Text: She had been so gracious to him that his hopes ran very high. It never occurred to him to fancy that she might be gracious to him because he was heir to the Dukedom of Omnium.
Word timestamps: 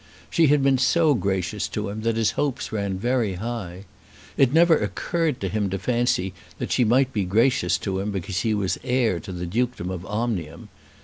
She 0.31 0.47
had 0.47 0.63
been 0.63 0.79
so 0.79 1.13
gracious 1.13 1.67
to 1.67 1.89
him 1.89 2.01
that 2.01 2.15
his 2.15 2.31
hopes 2.31 2.71
ran 2.71 2.97
very 2.97 3.35
high. 3.35 3.85
It 4.35 4.51
never 4.51 4.75
occurred 4.75 5.39
to 5.41 5.47
him 5.47 5.69
to 5.69 5.77
fancy 5.77 6.33
that 6.57 6.71
she 6.71 6.83
might 6.83 7.13
be 7.13 7.23
gracious 7.23 7.77
to 7.77 7.99
him 7.99 8.09
because 8.09 8.39
he 8.39 8.55
was 8.55 8.79
heir 8.83 9.19
to 9.19 9.31
the 9.31 9.45
Dukedom 9.45 9.91
of 9.91 10.03
Omnium. 10.07 10.69